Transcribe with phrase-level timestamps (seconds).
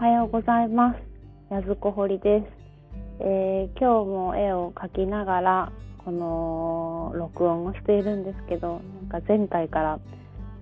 [0.00, 1.52] はようございます。
[1.52, 2.46] やずこほりです、
[3.18, 5.72] えー、今日も絵を描きながら
[6.04, 8.80] この録音をしているんですけど、
[9.10, 9.98] なんか前回から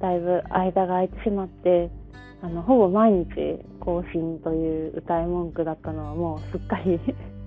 [0.00, 1.90] だいぶ間が空いてしまって、
[2.40, 6.98] あのほぼ毎日更新という歌い文句だったのはもうすっかり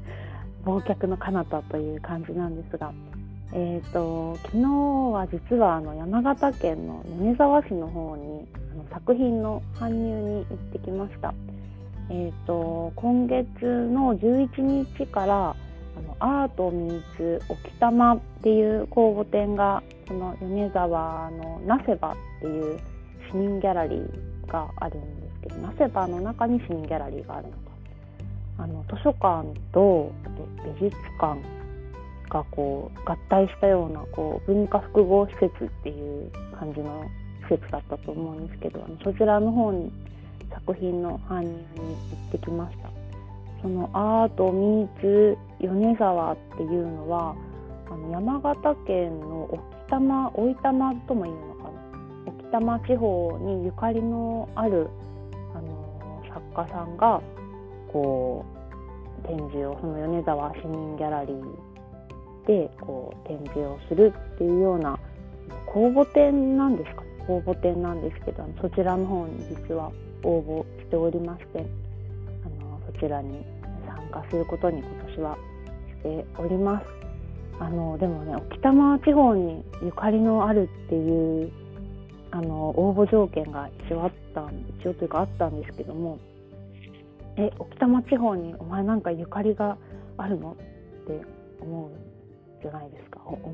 [0.65, 2.93] 忘却の彼方という感じなんですが、
[3.51, 4.63] えーと、昨日
[5.11, 11.33] は実はあの山形県の米沢市の方にあの作品の搬入に行ってきました。
[12.11, 22.79] えーと、今月の11日からあのアートミーツ沖多摩っていう公募展がこの米沢のなせばっていう
[23.31, 27.69] 市民ギャラリーがあるんですけどなせばの中に市民ギャラリーがあるのか。
[28.57, 30.11] あの図書館と
[30.81, 31.39] 美術館
[32.29, 37.05] がこう合体したようなこう文化複合施設っていう感じの
[37.49, 39.89] 施設だったと思うんですけどそちらの方に
[40.51, 41.63] 作品の搬入に行
[42.29, 42.89] ってきました。
[43.61, 47.35] そのアートミーツ米沢っていうのは
[47.89, 51.69] あの山形県の沖多摩大多摩ともいうのかな？
[52.27, 54.87] 沖多摩地方にゆかりのある
[55.53, 57.21] あの作家さんが
[57.91, 58.45] こ
[59.23, 64.97] う展示をその米沢市民ギャラリーでこう展示をするっていうような
[65.65, 67.01] 公募展なんですか？
[67.01, 69.91] ね公募展なんですけどそちらの方に実は
[70.23, 71.65] 応募しておりまして
[72.45, 73.43] あのそちらに
[73.87, 75.37] 参加することに今年は
[75.97, 76.85] しております。
[77.61, 81.51] あのでもね沖多摩地方にゆかりのあるっていう
[82.31, 84.45] あの応募条件が一応あった
[84.79, 86.19] 一応というかあったんですけども
[87.35, 89.77] え沖多摩地方にお前なんかゆかりが
[90.17, 90.55] あるのっ
[91.05, 91.21] て
[91.59, 91.89] 思う
[92.61, 93.19] じゃないですか？
[93.25, 93.47] 思う？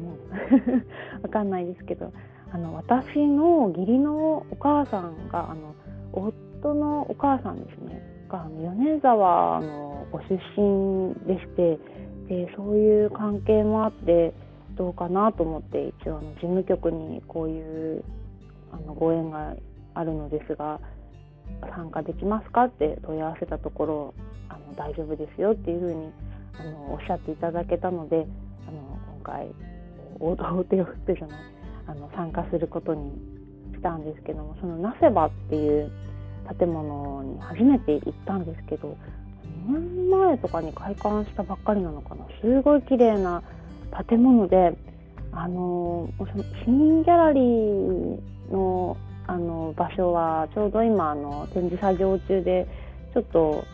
[1.23, 2.11] わかんないですけど
[2.51, 5.73] あの私の義理のお母さんがあの
[6.65, 8.01] 夫のお母さんですね。
[8.29, 11.79] が米沢のご出身でして
[12.27, 14.33] でそういう関係もあって
[14.75, 18.03] どうかなと思って一応あの事務局にこういう
[18.71, 19.55] あのご縁が
[19.93, 20.79] あるのですが
[21.75, 24.13] 参加できますかって問い合わせたところ
[24.49, 26.11] あの大丈夫ですよっていうふうに
[26.59, 28.25] あのおっしゃっていただけたので
[28.67, 29.47] あの今回
[30.19, 31.39] 大手を振ってじゃない
[31.87, 33.11] あの参加することに
[33.75, 35.91] したんですけどもそのなせばっていう
[36.57, 38.97] 建物に初めて行ったんですけど
[39.67, 42.25] 2年前とかに開館したばっかりなのかな。
[42.41, 43.41] すごい綺麗な
[44.07, 44.73] 建物で
[45.31, 48.19] あのその市民ギャラリー
[48.51, 48.97] の
[49.27, 52.67] あの場所はちょうど今あの展示作業中で
[53.13, 53.65] ちょっと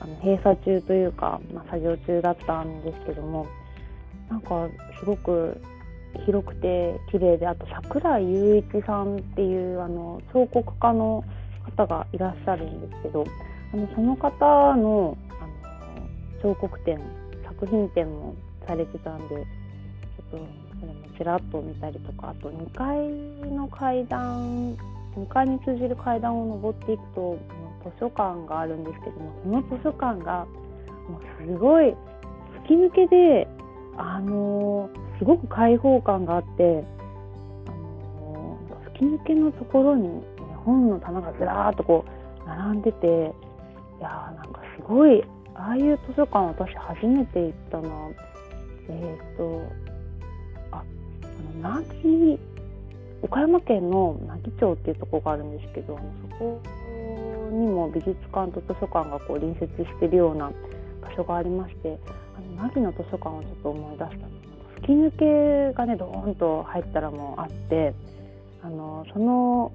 [0.00, 3.46] あの閉鎖中というか、まあ、作業中だったんですけども
[4.30, 5.60] なんかすごく
[6.24, 11.24] 広くて綺麗であと桜井雄一さんっていうあの彫刻家の
[11.70, 13.24] 方がいらっしゃるんですけど
[13.72, 15.16] あのその方のあの
[16.42, 17.00] 彫刻展
[17.44, 18.34] 作品展も
[18.66, 20.48] されてたんでちょっと
[20.80, 24.76] それもちらっと見たりとかあと2階の階段
[25.16, 27.38] 2階に通じる階段を上っていくと
[27.84, 30.46] 図書館があるんですけどもその図書館が
[31.08, 31.94] もうすごい
[32.64, 33.48] 突き抜けで
[33.96, 36.84] あのすごく開放感があって
[37.66, 38.58] あの
[38.92, 40.22] 吹き抜けのところに、
[40.66, 42.04] 本の棚がずらーっとこ
[42.44, 45.22] う並んでていやーなんかすごい
[45.54, 47.88] ああいう図書館私初めて行ったな。
[48.88, 49.62] えっ、ー、と
[50.72, 52.38] ああの凪
[53.22, 55.98] 岡山県の奈義町っていうとこがあるんですけど
[56.30, 56.60] そこ
[57.50, 60.52] にも美術館と図書館がこう隣接してるような
[61.02, 61.98] 場所がありまして
[62.36, 64.28] あの凪の図書館をちょっと思い出したの。
[64.76, 67.94] 吹き抜けがねドーンと入ったらもうあって
[68.62, 69.72] あのその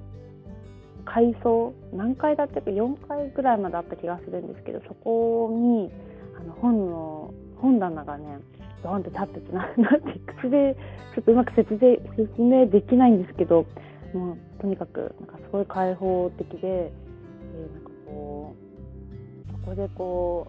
[1.06, 5.92] 階層何階だったか4階ぐらいまであった気がするんですけどそこに
[6.40, 8.40] あの本の本棚がね
[8.84, 10.76] ドーンって立っててななんて口で
[11.16, 13.66] ちょっとうまく説明説明できないんですけど
[14.14, 18.56] もうとにかくなんかすごい開放的で、えー、なんかこ
[19.50, 20.48] うそこでこ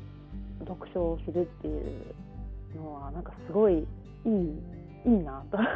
[0.61, 4.31] う読書をするっていうのはなんかすごいいい
[5.05, 5.59] いいなと。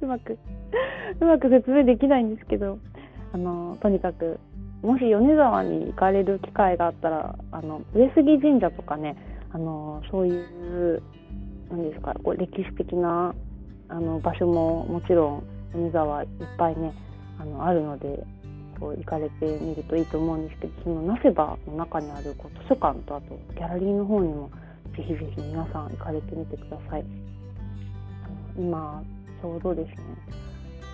[0.00, 0.38] うまく
[1.20, 2.78] うまく説明できないんですけど。
[3.32, 4.38] あのとにかく
[4.82, 9.16] もし米沢に行かれる機会があったらあの上杉神社とかね
[9.52, 11.02] あのそういう
[11.70, 13.34] 何ですかこう歴史的な
[13.88, 15.42] あの場所ももちろん
[15.74, 16.92] 米沢いっぱいね
[17.38, 18.24] あのあるので
[18.78, 24.50] こう行かれてみるといいと思うんですけどそのなせばの中にあるこう図書館とあとギャラリーの方にも
[24.96, 27.04] ぜひぜひ皆さん行かれてみてください。
[28.56, 29.02] 今
[29.40, 29.94] ちょうどですね、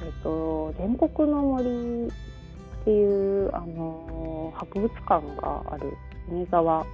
[0.02, 5.96] えーと、全国の森っていうあの博物館がある
[6.28, 6.84] 米沢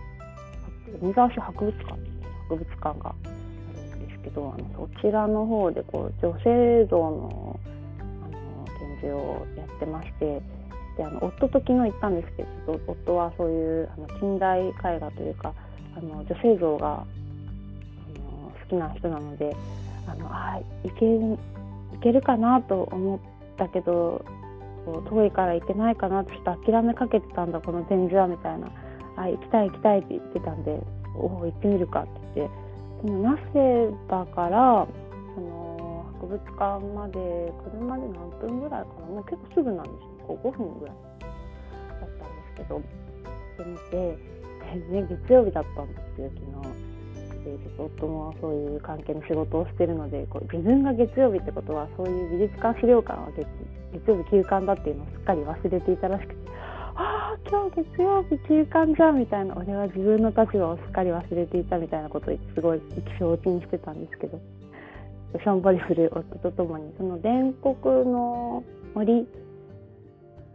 [1.01, 1.85] 米沢市博物館
[2.49, 3.15] 博物館があ
[3.75, 7.61] るんですけどあのそちらの方でこう女性像の
[7.99, 10.43] あの展示をやってまして
[10.97, 15.55] であの夫と昨日行ったんですけど夫はそういうあの近代絵画というか
[15.97, 16.99] あの女性像があ
[18.19, 19.57] の好きな人なので
[20.07, 21.07] あのあいけ
[21.95, 23.19] いけるかなと思っ
[23.57, 24.25] たけど
[25.09, 28.71] 遠いから行けないかなってちょっと諦めかけてたんだこの展示はみたいな。
[29.17, 30.81] あ行きたい行きたいって言ってたんで
[31.17, 32.55] おお行ってみるかって言って。
[33.03, 34.87] その那須だから
[35.35, 39.07] その博物館まで車で何分ぐらいかな。
[39.07, 39.99] もう結構すぐなんですよ。
[40.27, 42.75] こう5分ぐらいだったんですけど。
[42.77, 42.83] 行っ
[43.57, 44.31] てみて
[44.79, 46.90] で、ね、月曜日だったんですよ昨日。
[47.45, 53.47] でちょっと夫もそういう関係の仕事をしてるのでこう自分が月曜日ってことはそういう美術館資料館は月
[53.93, 56.51] 月曜日休館だっていうのをすっかり忘れていたらしくて
[56.95, 64.41] ああ今日月曜日休館じゃんみたいな俺は自分の立場をすっかり忘れていたみたいなことをすごい意気消沈してたんですけど
[65.43, 68.65] しょんぼりする夫とともにその伝国の
[68.95, 69.27] 森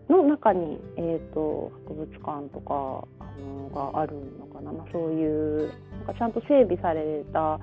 [0.10, 3.08] の中に、えーと、博物館とか
[3.40, 7.60] のがあるのかな、まあ、そういうなんかちゃんと整備された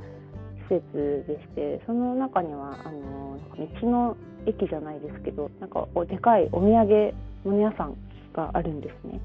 [0.69, 3.39] 施設でしてその中にはあの
[3.81, 4.17] 道の
[4.47, 7.15] 駅じゃないですけどなんかおでかいお土産
[7.45, 7.97] 物屋さん
[8.33, 9.21] があるんですね。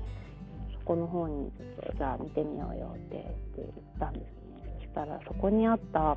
[0.74, 3.70] そこの方にちょっとじゃあ見てみようよって言っ
[4.00, 4.28] たんですね。
[4.80, 6.16] そしたらそこにあったあ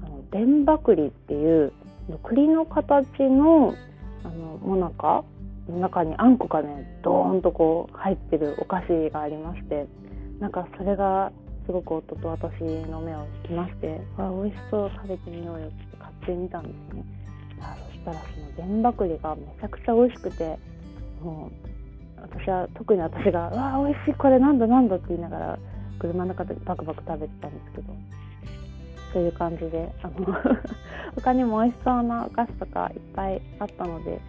[0.00, 1.72] の伝馬栗っていう
[2.22, 3.74] 栗の形の
[4.24, 5.24] あのもなか
[5.68, 9.86] 中にあんこがねドーンとこう入ってるお菓子がありまして
[10.38, 11.32] なんかそれが
[11.66, 17.04] すごく夫と私の目を引きましてあ美味しそう食べてみようよって買ってみたんですね。
[17.60, 18.16] あそしたら
[18.56, 20.58] その原爆栗がめちゃくちゃ美味しくて
[21.22, 25.58] もう私は特に私が「うわ美味しいこれなんだなんだ」って言いながら
[25.98, 27.94] 車の中でバクバク食べてたんですけど
[29.12, 30.26] そういう感じであの
[31.16, 34.20] 他にも美味しそうなお菓子とかいっぱいあったので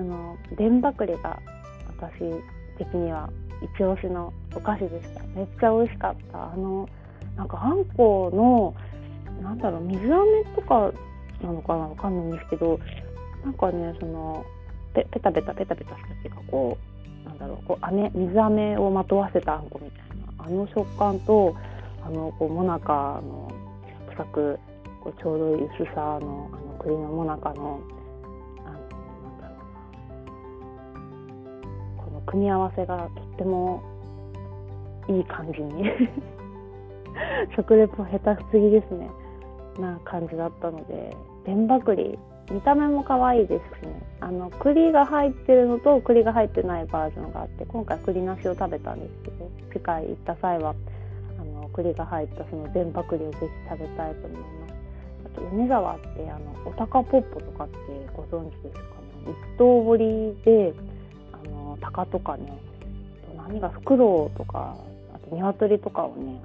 [0.00, 1.38] その電ばくりが
[1.98, 2.20] 私
[2.78, 3.28] 的には
[3.76, 5.22] 一押しのお菓子でした。
[5.34, 6.52] めっちゃ美味しかった。
[6.54, 6.88] あの
[7.36, 8.74] なんかあんこの
[9.42, 10.90] なんだろう水飴とか
[11.42, 12.80] なのかなわかんないんですけど
[13.44, 14.44] なんかねその
[14.94, 16.78] ペペタペタペタペタしたっていうかこ
[17.26, 20.08] うなんだろうこう飴水飴をまとわせたあんこみたい
[20.38, 21.54] なあの食感と
[22.02, 23.52] あのこうもなかの
[24.08, 24.58] サクサク
[25.02, 27.80] こうちょうどいい薄さのあの栗のもなかの
[32.26, 33.82] 組み合わせがとっても
[35.08, 35.84] いい感じに。
[37.56, 39.10] 食レポ下手すぎですね。
[39.78, 41.16] な感じだったので。
[41.44, 42.18] 天ば栗。
[42.50, 44.02] 見た目も可愛いですしね。
[44.20, 50.74] あの栗が入ってるのと栗が入ってないバージョンがあって今回栗なしを食べたんですけど次回行った際は
[51.40, 54.74] あの栗が入ったその全ば栗をぜひ食べたいと思います。
[55.26, 57.76] あと米沢ってあのおたかぽっぽとかって
[58.14, 59.32] ご存知ですかね。
[59.32, 60.74] 一刀彫りで
[61.80, 62.52] 鷹とかね
[63.36, 64.76] 何がフクロウとか
[65.14, 66.40] あと鶏とかをね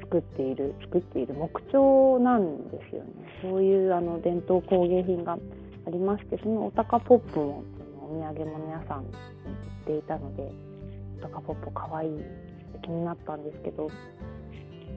[0.00, 3.10] 作っている作っている木彫なんですよね。
[3.40, 5.38] そういうあの伝統工芸品が
[5.86, 7.64] ありましてそのおたかポップも
[8.00, 10.50] お土産物屋さんに売っていたので
[11.18, 12.10] おたかポップかわいい
[12.82, 13.90] 気になったんですけど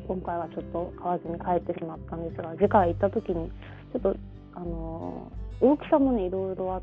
[0.08, 3.50] 今回はちょっと買わずに帰ってしまったんですが次回行った時に
[3.94, 4.16] ちょっと
[4.54, 5.32] あの
[5.62, 6.82] 大きさもねいろいろあっ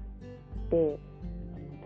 [0.70, 0.98] て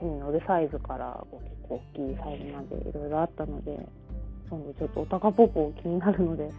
[0.00, 3.86] 手に乗るサイズから結構大きいサイズまでいろいろあったので
[4.48, 6.50] 今度ちょっとおたかぽぽ気になるので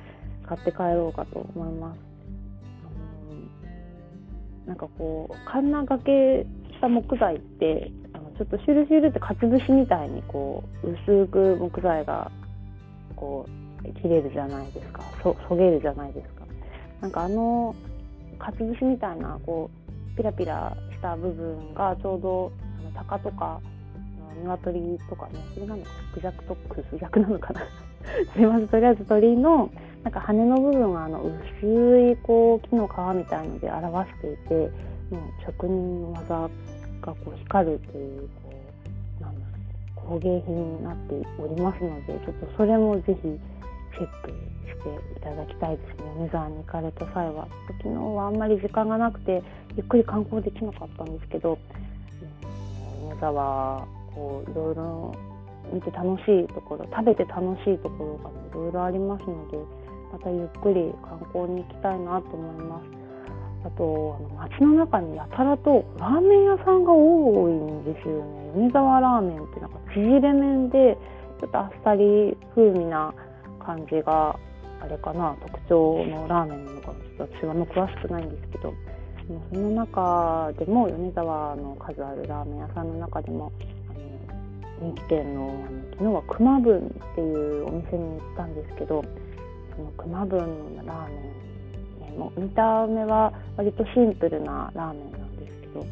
[0.46, 1.98] 買って帰ろうかと思います。
[4.66, 12.30] なんかこうカンナがけした木材ってあのちょっとシュルシュルってかつぶしみたいにこう薄く木材が
[13.16, 15.02] こう切れるじゃないですか。
[15.24, 16.46] そそげるじゃないですか。
[17.00, 17.74] なんかあの
[18.38, 19.70] かつぶしみたいなこ
[20.14, 22.52] うピラピラした部分がちょうど
[22.98, 23.62] 鷹とか
[24.44, 27.62] 鶏とかねそれなのかクジャクとクスジャクなのかな。
[28.34, 29.70] すいませんとりあえず鳥の
[30.04, 34.70] なんか羽の部分はあの薄いこう木の皮みたいので表していてもう
[35.46, 36.50] 職人の技
[37.02, 38.54] がこう光るというこ
[39.20, 46.04] うなんだろう工芸品になっておりますのでちょっとそれもぜひチェックしていただきたいですね。
[46.18, 47.48] 米沢に行かれた際は。
[47.84, 49.44] 昨日はあんまり時間がなくて
[49.76, 51.58] ゆっくり観光できなかったんですけど
[53.20, 55.16] 座はこういろいろ
[55.74, 59.58] 見て楽しいところ食べて楽しいところがいろいろありますので
[60.12, 62.98] またゆっくり観光に行きたいなと思います。
[63.66, 68.52] あとあの街の中にやたらとラーメン屋さんが多いんですよね。
[68.56, 70.98] 米沢ラーメンってなんか縮れ麺で
[71.42, 73.14] ちょっとあっさり風味な
[73.60, 74.40] 感じが
[74.80, 78.74] あれかな特徴のラーメンなのかちょっと私はも詳しくないんですけど
[79.28, 83.52] その中でも米沢の数あるラーメン屋さんの中でも
[83.90, 89.04] あの人気店のあの昨日は熊分っていうお店に行ったんですけど
[89.76, 90.40] その熊分
[90.78, 91.14] のラーメ
[92.08, 95.86] ン、ね、もう見た目は割とシンプルなラーメンなんですけど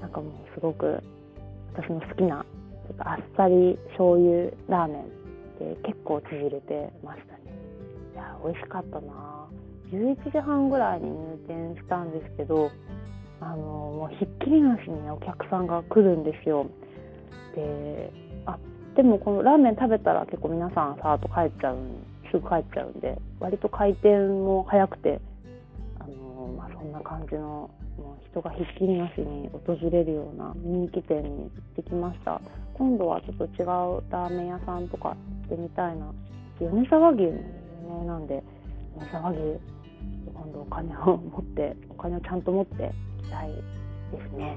[0.00, 1.02] なんかもうすごく
[1.74, 2.44] 私の好きな
[2.86, 5.06] ちょっとあっさり醤油ラーメンっ
[5.76, 7.52] て結構縮れてましたね。
[8.14, 9.37] いや美味しかったな
[9.92, 12.70] 11時半ぐらいに入店したんですけど
[13.40, 16.66] あのもうひっきりなしに、ね、お客さんが来るんですよ。
[17.54, 18.12] で
[18.46, 18.58] あ
[18.96, 21.78] でもこのラーメン食べたら結構皆さんさーっと帰っちゃう
[22.30, 25.20] すぐ帰っちゃうんで割と回転も早くて
[25.98, 32.40] あの、まあ、そんな感じのもう人がひっきりなしに訪れるような人気店に行ってきました。
[32.74, 33.66] 今度はちょっと違う
[34.10, 35.14] ラーメン屋さんとか行
[35.46, 36.12] ってみたいな。
[36.60, 38.42] 米沢牛も有名なんで
[38.96, 39.38] 米沢牛
[40.32, 43.62] 今度お金を持ってお金をちゃんと持っていきたいで
[44.30, 44.56] すね。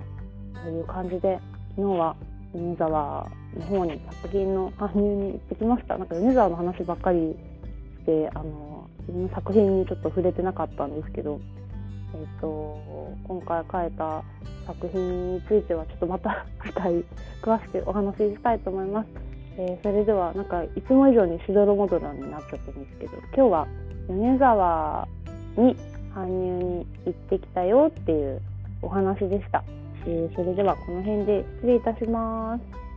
[0.64, 1.40] という感じで
[1.76, 2.16] 昨日は
[2.54, 5.98] 米沢の方に作品の搬入に行ってきました。
[5.98, 7.36] なんか米沢の話ばっかり
[8.00, 11.40] してあの自分の作品にちょっと触れてなかったんですけど
[12.14, 12.78] えーと、
[13.24, 14.24] 今回書いた
[14.68, 17.06] 作品についてはちょっとまた次回
[17.42, 19.08] 詳しくお話ししたいと思います、
[19.58, 23.68] えー、それではなんかいつも以上にしどろもどろになっちゃったんですけど今日は
[24.10, 25.08] 米沢
[25.58, 25.76] に
[26.14, 28.42] 搬入に行ってきたよっていう
[28.82, 29.64] お話でした、
[30.06, 32.91] えー、それではこの辺で失礼いたします。